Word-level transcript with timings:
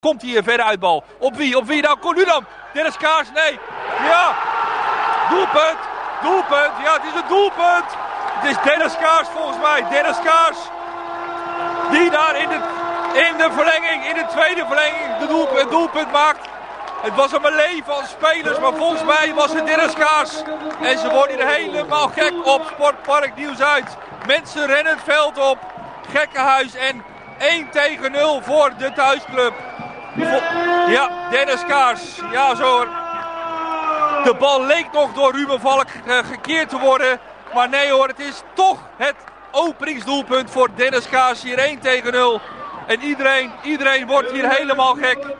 Komt 0.00 0.22
hier 0.22 0.36
een 0.36 0.44
verre 0.44 0.64
uitbal. 0.64 1.04
Op 1.18 1.36
wie? 1.36 1.56
Op 1.56 1.66
wie 1.66 1.82
nou? 1.82 1.98
Cornudam. 1.98 2.46
Dennis 2.72 2.96
Kaars? 2.96 3.28
Nee. 3.34 3.58
Ja. 4.02 4.34
Doelpunt. 5.30 5.78
Doelpunt. 6.22 6.72
Ja, 6.84 6.92
het 6.92 7.04
is 7.04 7.20
een 7.20 7.28
doelpunt. 7.28 7.90
Het 8.40 8.50
is 8.50 8.62
Dennis 8.62 8.96
Kaars 8.96 9.28
volgens 9.28 9.58
mij. 9.58 9.88
Dennis 9.90 10.16
Kaars. 10.24 10.58
Die 11.90 12.10
daar 12.10 12.36
in 12.36 12.48
de, 12.48 12.60
in 13.28 13.36
de 13.36 13.48
verlenging, 13.52 14.06
in 14.06 14.14
de 14.14 14.26
tweede 14.26 14.66
verlenging, 14.66 15.18
de 15.18 15.26
doelpunt, 15.26 15.70
doelpunt 15.70 16.12
maakt. 16.12 16.48
Het 17.02 17.14
was 17.14 17.32
een 17.32 17.42
melee 17.42 17.82
van 17.84 18.04
spelers, 18.06 18.58
maar 18.58 18.74
volgens 18.74 19.02
mij 19.04 19.34
was 19.34 19.52
het 19.52 19.66
Dennis 19.66 19.92
Kaars. 19.92 20.42
En 20.82 20.98
ze 20.98 21.10
worden 21.10 21.36
hier 21.36 21.46
helemaal 21.46 22.08
gek 22.08 22.46
op 22.46 22.66
Sportpark 22.72 23.36
Nieuw-Zuid. 23.36 23.96
Mensen 24.26 24.66
rennen 24.66 24.92
het 24.92 25.04
veld 25.04 25.38
op. 25.38 25.58
Gekkenhuis 26.12 26.74
en 26.74 27.04
1 27.38 27.70
tegen 27.70 28.12
0 28.12 28.42
voor 28.42 28.72
de 28.78 28.92
thuisclub. 28.92 29.69
Ja, 30.88 31.28
Dennis 31.30 31.64
Kaars. 31.66 32.00
Ja, 32.32 32.54
zo. 32.54 32.84
De 34.24 34.34
bal 34.38 34.66
leek 34.66 34.92
nog 34.92 35.12
door 35.12 35.32
Ruben 35.32 35.60
Valk 35.60 35.86
uh, 36.06 36.18
gekeerd 36.18 36.68
te 36.68 36.78
worden. 36.78 37.20
Maar 37.54 37.68
nee 37.68 37.90
hoor, 37.90 38.08
het 38.08 38.20
is 38.20 38.42
toch 38.54 38.78
het 38.96 39.14
openingsdoelpunt 39.50 40.50
voor 40.50 40.68
Dennis 40.74 41.08
Kaars. 41.08 41.42
Hier 41.42 41.58
1 41.58 41.78
tegen 41.78 42.12
0. 42.12 42.40
En 42.86 43.02
iedereen, 43.02 43.50
iedereen 43.62 44.06
wordt 44.06 44.30
hier 44.30 44.48
helemaal 44.48 44.94
gek. 44.94 45.36